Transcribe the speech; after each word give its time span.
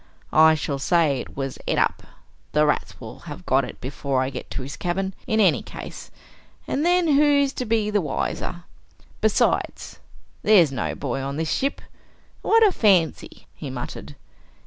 I 0.33 0.55
shall 0.55 0.79
say 0.79 1.19
it 1.21 1.37
was 1.37 1.59
et 1.67 1.77
up 1.77 2.01
the 2.53 2.65
rats 2.65 2.99
will 2.99 3.19
have 3.29 3.45
got 3.45 3.63
it 3.63 3.79
before 3.79 4.23
I 4.23 4.31
get 4.31 4.49
to 4.49 4.63
his 4.63 4.75
cabin, 4.75 5.13
in 5.27 5.39
any 5.39 5.61
case, 5.61 6.09
an' 6.67 6.81
then 6.81 7.07
who's 7.09 7.53
to 7.53 7.65
be 7.65 7.91
the 7.91 8.01
wiser? 8.01 8.63
Besides, 9.21 9.99
there's 10.41 10.71
no 10.71 10.95
boy 10.95 11.21
on 11.21 11.37
this 11.37 11.51
ship. 11.51 11.81
What 12.41 12.65
a 12.65 12.71
fancy!" 12.71 13.45
he 13.53 13.69
muttered. 13.69 14.15